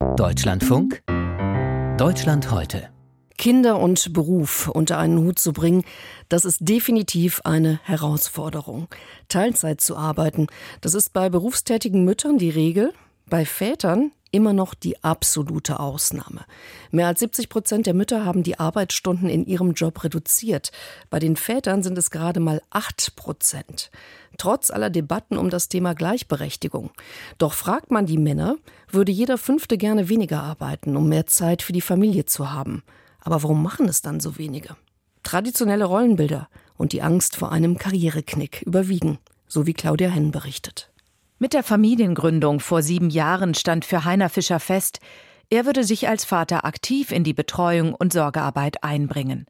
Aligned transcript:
Deutschlandfunk 0.00 1.02
Deutschland 1.98 2.50
heute. 2.50 2.88
Kinder 3.36 3.78
und 3.78 4.14
Beruf 4.14 4.68
unter 4.68 4.96
einen 4.96 5.18
Hut 5.18 5.38
zu 5.38 5.52
bringen, 5.52 5.84
das 6.30 6.46
ist 6.46 6.58
definitiv 6.60 7.42
eine 7.44 7.80
Herausforderung. 7.84 8.88
Teilzeit 9.28 9.82
zu 9.82 9.98
arbeiten, 9.98 10.46
das 10.80 10.94
ist 10.94 11.12
bei 11.12 11.28
berufstätigen 11.28 12.04
Müttern 12.04 12.38
die 12.38 12.48
Regel, 12.48 12.94
bei 13.28 13.44
Vätern 13.44 14.12
immer 14.32 14.52
noch 14.52 14.74
die 14.74 15.02
absolute 15.02 15.80
Ausnahme. 15.80 16.44
Mehr 16.90 17.06
als 17.06 17.20
70 17.20 17.48
Prozent 17.48 17.86
der 17.86 17.94
Mütter 17.94 18.24
haben 18.24 18.42
die 18.42 18.58
Arbeitsstunden 18.58 19.28
in 19.28 19.44
ihrem 19.46 19.72
Job 19.72 20.04
reduziert. 20.04 20.72
Bei 21.10 21.18
den 21.18 21.36
Vätern 21.36 21.82
sind 21.82 21.98
es 21.98 22.10
gerade 22.10 22.40
mal 22.40 22.62
8 22.70 23.16
Prozent. 23.16 23.90
Trotz 24.38 24.70
aller 24.70 24.90
Debatten 24.90 25.36
um 25.36 25.50
das 25.50 25.68
Thema 25.68 25.94
Gleichberechtigung. 25.94 26.90
Doch 27.38 27.52
fragt 27.52 27.90
man 27.90 28.06
die 28.06 28.18
Männer, 28.18 28.56
würde 28.90 29.12
jeder 29.12 29.38
Fünfte 29.38 29.76
gerne 29.76 30.08
weniger 30.08 30.42
arbeiten, 30.42 30.96
um 30.96 31.08
mehr 31.08 31.26
Zeit 31.26 31.62
für 31.62 31.72
die 31.72 31.80
Familie 31.80 32.26
zu 32.26 32.52
haben. 32.52 32.82
Aber 33.20 33.42
warum 33.42 33.62
machen 33.62 33.88
es 33.88 34.02
dann 34.02 34.20
so 34.20 34.38
wenige? 34.38 34.76
Traditionelle 35.22 35.84
Rollenbilder 35.84 36.48
und 36.76 36.92
die 36.92 37.02
Angst 37.02 37.36
vor 37.36 37.52
einem 37.52 37.76
Karriereknick 37.76 38.62
überwiegen, 38.62 39.18
so 39.46 39.66
wie 39.66 39.74
Claudia 39.74 40.08
Henn 40.08 40.30
berichtet. 40.30 40.89
Mit 41.42 41.54
der 41.54 41.62
Familiengründung 41.62 42.60
vor 42.60 42.82
sieben 42.82 43.08
Jahren 43.08 43.54
stand 43.54 43.86
für 43.86 44.04
Heiner 44.04 44.28
Fischer 44.28 44.60
fest, 44.60 45.00
er 45.48 45.64
würde 45.64 45.84
sich 45.84 46.06
als 46.06 46.26
Vater 46.26 46.66
aktiv 46.66 47.12
in 47.12 47.24
die 47.24 47.32
Betreuung 47.32 47.94
und 47.94 48.12
Sorgearbeit 48.12 48.84
einbringen. 48.84 49.46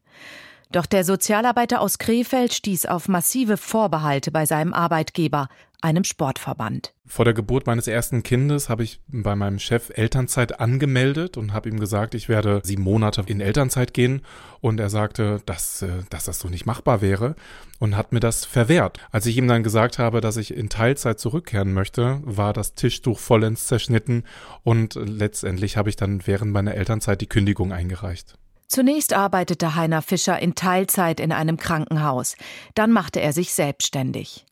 Doch 0.71 0.85
der 0.85 1.03
Sozialarbeiter 1.03 1.81
aus 1.81 1.97
Krefeld 1.97 2.53
stieß 2.53 2.85
auf 2.85 3.09
massive 3.09 3.57
Vorbehalte 3.57 4.31
bei 4.31 4.45
seinem 4.45 4.73
Arbeitgeber, 4.73 5.49
einem 5.81 6.05
Sportverband. 6.05 6.93
Vor 7.05 7.25
der 7.25 7.33
Geburt 7.33 7.67
meines 7.67 7.87
ersten 7.87 8.23
Kindes 8.23 8.69
habe 8.69 8.83
ich 8.83 9.01
bei 9.07 9.35
meinem 9.35 9.59
Chef 9.59 9.91
Elternzeit 9.93 10.61
angemeldet 10.61 11.35
und 11.35 11.51
habe 11.51 11.67
ihm 11.67 11.77
gesagt, 11.77 12.15
ich 12.15 12.29
werde 12.29 12.61
sieben 12.63 12.83
Monate 12.83 13.23
in 13.25 13.41
Elternzeit 13.41 13.93
gehen. 13.93 14.21
Und 14.61 14.79
er 14.79 14.89
sagte, 14.89 15.41
dass, 15.45 15.81
äh, 15.81 16.03
dass 16.09 16.23
das 16.23 16.39
so 16.39 16.47
nicht 16.47 16.65
machbar 16.65 17.01
wäre 17.01 17.35
und 17.79 17.97
hat 17.97 18.13
mir 18.13 18.21
das 18.21 18.45
verwehrt. 18.45 18.99
Als 19.11 19.25
ich 19.25 19.35
ihm 19.35 19.49
dann 19.49 19.63
gesagt 19.63 19.99
habe, 19.99 20.21
dass 20.21 20.37
ich 20.37 20.55
in 20.55 20.69
Teilzeit 20.69 21.19
zurückkehren 21.19 21.73
möchte, 21.73 22.21
war 22.23 22.53
das 22.53 22.75
Tischtuch 22.75 23.19
vollends 23.19 23.67
zerschnitten 23.67 24.23
und 24.63 24.95
letztendlich 24.95 25.75
habe 25.75 25.89
ich 25.89 25.97
dann 25.97 26.25
während 26.25 26.53
meiner 26.53 26.75
Elternzeit 26.75 27.19
die 27.19 27.27
Kündigung 27.27 27.73
eingereicht. 27.73 28.37
Zunächst 28.71 29.11
arbeitete 29.11 29.75
Heiner 29.75 30.01
Fischer 30.01 30.39
in 30.39 30.55
Teilzeit 30.55 31.19
in 31.19 31.33
einem 31.33 31.57
Krankenhaus. 31.57 32.37
Dann 32.73 32.93
machte 32.93 33.19
er 33.19 33.33
sich 33.33 33.53
selbstständig. 33.53 34.45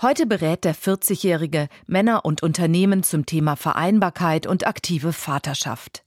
Heute 0.00 0.26
berät 0.26 0.62
der 0.62 0.76
40-Jährige 0.76 1.68
Männer 1.88 2.24
und 2.24 2.40
Unternehmen 2.44 3.02
zum 3.02 3.26
Thema 3.26 3.56
Vereinbarkeit 3.56 4.46
und 4.46 4.64
aktive 4.64 5.12
Vaterschaft. 5.12 6.04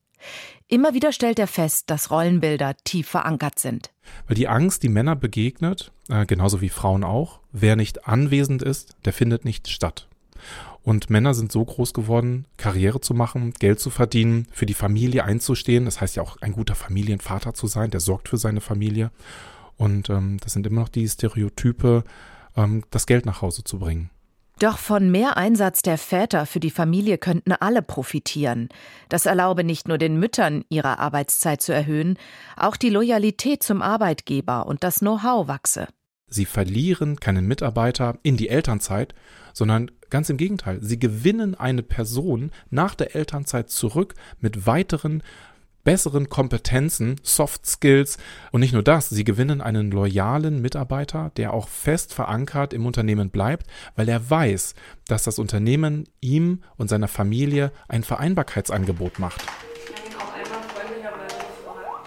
Immer 0.70 0.94
wieder 0.94 1.12
stellt 1.12 1.40
er 1.40 1.48
fest, 1.48 1.90
dass 1.90 2.10
Rollenbilder 2.10 2.78
tief 2.86 3.10
verankert 3.10 3.60
sind. 3.60 3.92
Weil 4.28 4.36
die 4.36 4.48
Angst, 4.48 4.82
die 4.82 4.88
Männer 4.88 5.18
begegnet, 5.18 5.92
äh, 6.08 6.26
genauso 6.26 6.62
wie 6.62 6.70
Frauen 6.70 7.04
auch, 7.04 7.42
wer 7.52 7.76
nicht 7.76 8.08
anwesend 8.08 8.64
ist, 8.64 8.96
der 9.04 9.12
findet 9.12 9.44
nicht 9.44 9.68
statt. 9.68 10.08
Und 10.84 11.10
Männer 11.10 11.34
sind 11.34 11.52
so 11.52 11.64
groß 11.64 11.94
geworden, 11.94 12.46
Karriere 12.58 13.02
zu 13.02 13.14
machen, 13.14 13.54
Geld 13.60 13.80
zu 13.80 13.90
verdienen, 13.90 14.48
für 14.52 14.66
die 14.66 14.74
Familie 14.74 15.24
einzustehen. 15.26 15.86
Das 15.86 16.02
heißt 16.02 16.16
ja 16.16 16.24
auch 16.24 16.38
ein 16.42 16.54
guter 16.54 16.76
Familienvater 16.76 17.54
zu 17.54 17.68
sein, 17.68 17.92
der 17.92 18.00
sorgt 18.00 18.30
für 18.30 18.38
seine 18.38 18.62
Familie. 18.62 19.12
Und 19.78 20.10
ähm, 20.10 20.38
das 20.42 20.54
sind 20.54 20.66
immer 20.66 20.82
noch 20.82 20.90
die 20.90 21.08
Stereotype, 21.08 22.04
ähm, 22.56 22.84
das 22.90 23.06
Geld 23.06 23.26
nach 23.26 23.42
Hause 23.42 23.64
zu 23.64 23.80
bringen. 23.80 24.10
Doch 24.60 24.78
von 24.78 25.10
mehr 25.10 25.38
Einsatz 25.38 25.82
der 25.82 25.98
Väter 25.98 26.46
für 26.46 26.60
die 26.60 26.70
Familie 26.70 27.18
könnten 27.18 27.52
alle 27.52 27.82
profitieren. 27.82 28.70
Das 29.10 29.26
erlaube 29.26 29.64
nicht 29.64 29.88
nur 29.88 29.98
den 29.98 30.20
Müttern, 30.20 30.66
ihre 30.70 31.00
Arbeitszeit 31.00 31.64
zu 31.64 31.74
erhöhen, 31.74 32.18
auch 32.58 32.78
die 32.78 32.92
Loyalität 32.92 33.64
zum 33.64 33.82
Arbeitgeber 33.82 34.68
und 34.68 34.84
das 34.84 35.00
Know-how 35.00 35.48
wachse. 35.48 35.88
Sie 36.34 36.46
verlieren 36.46 37.20
keinen 37.20 37.46
Mitarbeiter 37.46 38.18
in 38.24 38.38
die 38.38 38.50
Elternzeit, 38.50 39.14
sondern 39.54 39.92
ganz 40.10 40.30
im 40.30 40.38
Gegenteil, 40.38 40.80
sie 40.82 40.98
gewinnen 40.98 41.56
eine 41.56 41.84
Person 41.84 42.52
nach 42.70 42.96
der 42.96 43.16
Elternzeit 43.16 43.70
zurück 43.70 44.16
mit 44.40 44.66
weiteren 44.66 45.22
besseren 45.84 46.30
Kompetenzen, 46.30 47.20
Soft 47.24 47.66
Skills 47.66 48.18
und 48.52 48.62
nicht 48.62 48.74
nur 48.74 48.84
das, 48.84 49.10
sie 49.10 49.24
gewinnen 49.24 49.62
einen 49.62 49.92
loyalen 49.92 50.62
Mitarbeiter, 50.62 51.32
der 51.38 51.54
auch 51.54 51.68
fest 51.68 52.14
verankert 52.14 52.74
im 52.74 52.86
Unternehmen 52.86 53.30
bleibt, 53.30 53.68
weil 53.96 54.08
er 54.08 54.30
weiß, 54.30 54.76
dass 55.08 55.24
das 55.24 55.40
Unternehmen 55.40 56.08
ihm 56.22 56.64
und 56.78 56.90
seiner 56.90 57.08
Familie 57.08 57.72
ein 57.88 58.04
Vereinbarkeitsangebot 58.04 59.20
macht. 59.20 59.44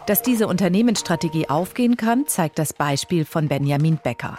Dass 0.06 0.20
diese 0.20 0.48
Unternehmensstrategie 0.48 1.48
aufgehen 1.48 1.96
kann, 1.96 2.26
zeigt 2.26 2.58
das 2.58 2.74
Beispiel 2.74 3.24
von 3.24 3.48
Benjamin 3.48 3.98
Becker. 4.02 4.38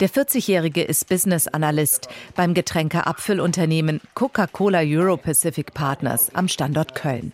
Der 0.00 0.10
40-Jährige 0.10 0.82
ist 0.82 1.08
Business 1.08 1.46
Analyst 1.46 2.08
beim 2.34 2.52
Getränkeabfüllunternehmen 2.52 4.00
Coca-Cola 4.14 4.80
Euro 4.80 5.16
Pacific 5.16 5.72
Partners 5.72 6.34
am 6.34 6.48
Standort 6.48 6.96
Köln. 6.96 7.32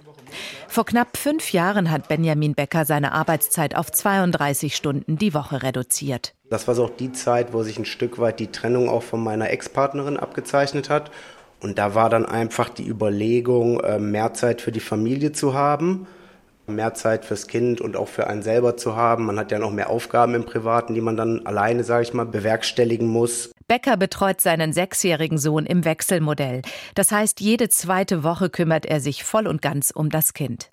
Vor 0.68 0.84
knapp 0.84 1.16
fünf 1.16 1.52
Jahren 1.52 1.90
hat 1.90 2.08
Benjamin 2.08 2.54
Becker 2.54 2.84
seine 2.84 3.12
Arbeitszeit 3.12 3.76
auf 3.76 3.90
32 3.90 4.76
Stunden 4.76 5.16
die 5.16 5.32
Woche 5.32 5.62
reduziert. 5.62 6.34
Das 6.50 6.68
war 6.68 6.74
so 6.74 6.84
auch 6.84 6.96
die 6.96 7.12
Zeit, 7.12 7.54
wo 7.54 7.62
sich 7.62 7.78
ein 7.78 7.86
Stück 7.86 8.18
weit 8.18 8.40
die 8.40 8.48
Trennung 8.48 8.90
auch 8.90 9.02
von 9.02 9.22
meiner 9.22 9.48
Ex-Partnerin 9.48 10.18
abgezeichnet 10.18 10.90
hat. 10.90 11.10
Und 11.60 11.78
da 11.78 11.94
war 11.94 12.10
dann 12.10 12.26
einfach 12.26 12.68
die 12.68 12.86
Überlegung, 12.86 13.80
äh, 13.80 13.98
mehr 13.98 14.34
Zeit 14.34 14.60
für 14.60 14.72
die 14.72 14.80
Familie 14.80 15.32
zu 15.32 15.54
haben, 15.54 16.06
mehr 16.66 16.94
Zeit 16.94 17.24
fürs 17.24 17.46
Kind 17.46 17.80
und 17.80 17.96
auch 17.96 18.08
für 18.08 18.26
einen 18.26 18.42
selber 18.42 18.76
zu 18.76 18.96
haben. 18.96 19.26
Man 19.26 19.38
hat 19.38 19.52
ja 19.52 19.58
noch 19.58 19.70
mehr 19.70 19.90
Aufgaben 19.90 20.34
im 20.34 20.44
Privaten, 20.44 20.94
die 20.94 21.00
man 21.00 21.16
dann 21.16 21.46
alleine, 21.46 21.84
sage 21.84 22.02
ich 22.02 22.14
mal, 22.14 22.26
bewerkstelligen 22.26 23.08
muss. 23.08 23.50
Becker 23.66 23.96
betreut 23.96 24.40
seinen 24.40 24.72
sechsjährigen 24.72 25.38
Sohn 25.38 25.66
im 25.66 25.84
Wechselmodell. 25.84 26.62
Das 26.94 27.10
heißt, 27.12 27.40
jede 27.40 27.68
zweite 27.68 28.22
Woche 28.22 28.50
kümmert 28.50 28.86
er 28.86 29.00
sich 29.00 29.24
voll 29.24 29.46
und 29.46 29.62
ganz 29.62 29.90
um 29.90 30.10
das 30.10 30.34
Kind. 30.34 30.70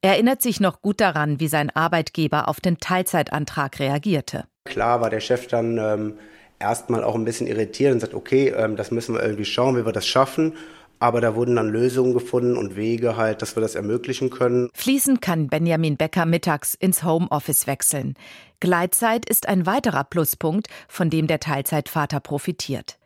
Er 0.00 0.12
erinnert 0.12 0.42
sich 0.42 0.60
noch 0.60 0.80
gut 0.80 1.00
daran, 1.00 1.40
wie 1.40 1.48
sein 1.48 1.70
Arbeitgeber 1.70 2.48
auf 2.48 2.60
den 2.60 2.78
Teilzeitantrag 2.78 3.78
reagierte. 3.78 4.44
Klar 4.64 5.00
war 5.00 5.10
der 5.10 5.20
Chef 5.20 5.46
dann 5.48 5.78
ähm, 5.78 6.14
erstmal 6.58 7.04
auch 7.04 7.14
ein 7.14 7.24
bisschen 7.24 7.46
irritiert 7.46 7.92
und 7.92 8.00
sagt, 8.00 8.14
okay, 8.14 8.48
ähm, 8.48 8.76
das 8.76 8.90
müssen 8.90 9.14
wir 9.14 9.22
irgendwie 9.22 9.44
schauen, 9.44 9.76
wie 9.76 9.84
wir 9.84 9.92
das 9.92 10.06
schaffen. 10.06 10.54
Aber 11.02 11.20
da 11.20 11.34
wurden 11.34 11.56
dann 11.56 11.68
Lösungen 11.68 12.14
gefunden 12.14 12.56
und 12.56 12.76
Wege 12.76 13.16
halt, 13.16 13.42
dass 13.42 13.56
wir 13.56 13.60
das 13.60 13.74
ermöglichen 13.74 14.30
können. 14.30 14.70
Fließend 14.72 15.20
kann 15.20 15.48
Benjamin 15.48 15.96
Becker 15.96 16.26
mittags 16.26 16.74
ins 16.74 17.02
Homeoffice 17.02 17.66
wechseln. 17.66 18.14
Gleitzeit 18.60 19.28
ist 19.28 19.48
ein 19.48 19.66
weiterer 19.66 20.04
Pluspunkt, 20.04 20.68
von 20.86 21.10
dem 21.10 21.26
der 21.26 21.40
Teilzeitvater 21.40 22.20
profitiert. 22.20 22.98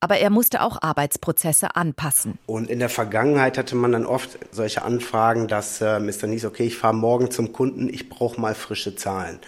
Aber 0.00 0.18
er 0.18 0.30
musste 0.30 0.62
auch 0.62 0.82
Arbeitsprozesse 0.82 1.76
anpassen. 1.76 2.40
Und 2.46 2.68
in 2.68 2.80
der 2.80 2.88
Vergangenheit 2.88 3.56
hatte 3.56 3.76
man 3.76 3.92
dann 3.92 4.04
oft 4.04 4.36
solche 4.50 4.82
Anfragen, 4.82 5.46
dass 5.46 5.80
äh, 5.80 6.00
es 6.08 6.18
dann 6.18 6.32
hieß, 6.32 6.44
okay, 6.44 6.64
ich 6.64 6.76
fahre 6.76 6.94
morgen 6.94 7.30
zum 7.30 7.52
Kunden, 7.52 7.88
ich 7.88 8.08
brauche 8.08 8.40
mal 8.40 8.56
frische 8.56 8.96
Zahlen. 8.96 9.38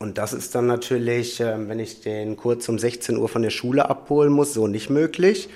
Und 0.00 0.18
das 0.18 0.32
ist 0.32 0.56
dann 0.56 0.66
natürlich, 0.66 1.38
äh, 1.38 1.68
wenn 1.68 1.78
ich 1.78 2.00
den 2.00 2.34
kurz 2.34 2.68
um 2.68 2.76
16 2.76 3.16
Uhr 3.16 3.28
von 3.28 3.42
der 3.42 3.50
Schule 3.50 3.88
abholen 3.88 4.32
muss, 4.32 4.52
so 4.52 4.66
nicht 4.66 4.90
möglich. 4.90 5.48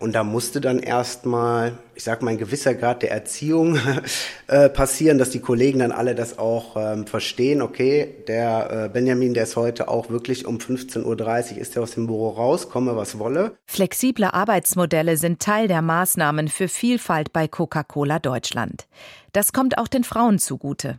Und 0.00 0.14
da 0.14 0.24
musste 0.24 0.62
dann 0.62 0.78
erstmal, 0.78 1.72
ich 1.94 2.04
sag 2.04 2.22
mal, 2.22 2.30
ein 2.30 2.38
gewisser 2.38 2.74
Grad 2.74 3.02
der 3.02 3.10
Erziehung 3.10 3.78
äh, 4.46 4.70
passieren, 4.70 5.18
dass 5.18 5.28
die 5.28 5.40
Kollegen 5.40 5.80
dann 5.80 5.92
alle 5.92 6.14
das 6.14 6.38
auch 6.38 6.74
ähm, 6.76 7.06
verstehen. 7.06 7.60
Okay, 7.60 8.08
der 8.26 8.86
äh, 8.86 8.88
Benjamin, 8.88 9.34
der 9.34 9.42
ist 9.42 9.56
heute 9.56 9.88
auch 9.88 10.08
wirklich 10.08 10.46
um 10.46 10.56
15.30 10.56 11.04
Uhr, 11.04 11.58
ist 11.58 11.76
er 11.76 11.82
aus 11.82 11.90
dem 11.92 12.06
Büro 12.06 12.30
raus, 12.30 12.70
komme 12.70 12.96
was 12.96 13.18
wolle. 13.18 13.58
Flexible 13.66 14.24
Arbeitsmodelle 14.24 15.18
sind 15.18 15.40
Teil 15.40 15.68
der 15.68 15.82
Maßnahmen 15.82 16.48
für 16.48 16.68
Vielfalt 16.68 17.34
bei 17.34 17.46
Coca-Cola 17.46 18.20
Deutschland. 18.20 18.86
Das 19.32 19.52
kommt 19.52 19.76
auch 19.76 19.88
den 19.88 20.04
Frauen 20.04 20.38
zugute. 20.38 20.98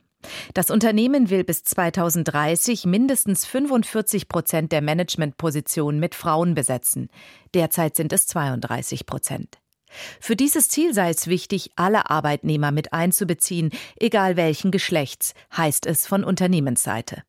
Das 0.54 0.70
Unternehmen 0.70 1.30
will 1.30 1.44
bis 1.44 1.64
2030 1.64 2.86
mindestens 2.86 3.46
45 3.46 4.28
Prozent 4.28 4.72
der 4.72 4.82
Managementpositionen 4.82 6.00
mit 6.00 6.16
Frauen 6.16 6.54
besetzen. 6.54 7.10
Derzeit 7.54 7.96
sind 7.96 8.14
es 8.14 8.28
32 8.28 9.06
Prozent. 9.06 9.60
Für 10.20 10.36
dieses 10.36 10.70
Ziel 10.70 10.94
sei 10.94 11.10
es 11.10 11.28
wichtig, 11.28 11.72
alle 11.76 12.10
Arbeitnehmer 12.10 12.72
mit 12.72 12.94
einzubeziehen, 12.94 13.72
egal 14.00 14.38
welchen 14.38 14.72
Geschlechts, 14.72 15.34
heißt 15.56 15.86
es 15.86 16.08
von 16.08 16.24
Unternehmensseite. 16.24 17.24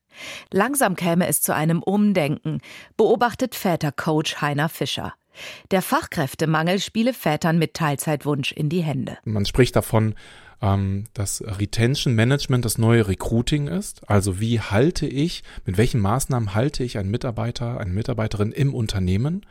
Langsam 0.50 0.94
käme 0.94 1.26
es 1.26 1.40
zu 1.40 1.54
einem 1.54 1.82
Umdenken, 1.82 2.60
beobachtet 2.96 3.54
Vätercoach 3.54 4.40
Heiner 4.40 4.68
Fischer. 4.68 5.14
Der 5.70 5.82
Fachkräftemangel 5.82 6.79
spiele 6.79 7.12
Vätern 7.12 7.58
mit 7.58 7.75
Teilzeitwunsch 7.75 8.52
in 8.52 8.69
die 8.69 8.82
Hände. 8.82 9.19
Man 9.25 9.46
spricht 9.46 9.76
davon, 9.76 10.14
ähm, 10.62 11.05
dass 11.12 11.43
Retention 11.44 12.14
Management 12.14 12.64
das 12.64 12.79
neue 12.79 13.08
Recruiting 13.08 13.67
ist. 13.67 14.08
Also 14.08 14.40
wie 14.40 14.61
halte 14.61 15.06
ich, 15.06 15.43
mit 15.67 15.76
welchen 15.76 16.00
Maßnahmen 16.00 16.55
halte 16.55 16.84
ich 16.84 16.96
einen 16.99 17.11
Mitarbeiter, 17.11 17.79
eine 17.81 17.93
Mitarbeiterin 17.93 18.52
im 18.52 18.73
Unternehmen? 18.73 19.44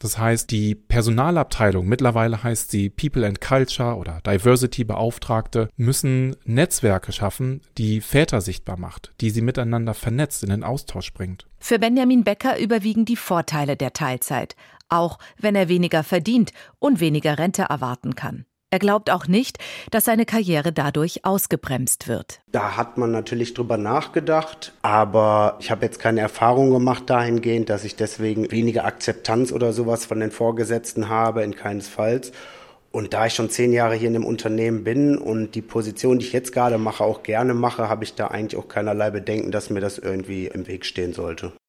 Das 0.00 0.18
heißt, 0.18 0.50
die 0.50 0.74
Personalabteilung, 0.74 1.86
mittlerweile 1.86 2.42
heißt 2.42 2.70
sie 2.70 2.90
People 2.90 3.26
and 3.26 3.40
Culture 3.40 3.96
oder 3.96 4.20
Diversity 4.26 4.82
Beauftragte, 4.84 5.68
müssen 5.76 6.34
Netzwerke 6.44 7.12
schaffen, 7.12 7.60
die 7.78 8.00
Väter 8.00 8.40
sichtbar 8.40 8.78
macht, 8.78 9.12
die 9.20 9.30
sie 9.30 9.42
miteinander 9.42 9.94
vernetzt, 9.94 10.42
in 10.42 10.50
den 10.50 10.64
Austausch 10.64 11.12
bringt. 11.12 11.46
Für 11.60 11.78
Benjamin 11.78 12.24
Becker 12.24 12.58
überwiegen 12.58 13.04
die 13.04 13.14
Vorteile 13.14 13.76
der 13.76 13.92
Teilzeit, 13.92 14.56
auch 14.92 15.18
wenn 15.38 15.56
er 15.56 15.68
weniger 15.68 16.04
verdient 16.04 16.52
und 16.78 17.00
weniger 17.00 17.38
Rente 17.38 17.62
erwarten 17.62 18.14
kann. 18.14 18.44
Er 18.72 18.78
glaubt 18.78 19.10
auch 19.10 19.26
nicht, 19.26 19.58
dass 19.90 20.06
seine 20.06 20.24
Karriere 20.24 20.72
dadurch 20.72 21.26
ausgebremst 21.26 22.08
wird. 22.08 22.40
Da 22.52 22.78
hat 22.78 22.96
man 22.96 23.10
natürlich 23.10 23.52
drüber 23.52 23.76
nachgedacht, 23.76 24.72
aber 24.80 25.58
ich 25.60 25.70
habe 25.70 25.84
jetzt 25.84 25.98
keine 25.98 26.22
Erfahrung 26.22 26.70
gemacht 26.70 27.10
dahingehend, 27.10 27.68
dass 27.68 27.84
ich 27.84 27.96
deswegen 27.96 28.50
weniger 28.50 28.86
Akzeptanz 28.86 29.52
oder 29.52 29.74
sowas 29.74 30.06
von 30.06 30.20
den 30.20 30.30
Vorgesetzten 30.30 31.10
habe, 31.10 31.42
in 31.42 31.54
keinesfalls. 31.54 32.32
Und 32.90 33.12
da 33.12 33.26
ich 33.26 33.34
schon 33.34 33.50
zehn 33.50 33.74
Jahre 33.74 33.94
hier 33.94 34.08
in 34.08 34.14
dem 34.14 34.24
Unternehmen 34.24 34.84
bin 34.84 35.18
und 35.18 35.54
die 35.54 35.62
Position, 35.62 36.18
die 36.18 36.26
ich 36.26 36.32
jetzt 36.32 36.52
gerade 36.52 36.78
mache, 36.78 37.04
auch 37.04 37.22
gerne 37.22 37.52
mache, 37.52 37.90
habe 37.90 38.04
ich 38.04 38.14
da 38.14 38.28
eigentlich 38.28 38.58
auch 38.58 38.68
keinerlei 38.68 39.10
Bedenken, 39.10 39.50
dass 39.50 39.68
mir 39.68 39.80
das 39.80 39.98
irgendwie 39.98 40.46
im 40.46 40.66
Weg 40.66 40.86
stehen 40.86 41.12
sollte. 41.12 41.52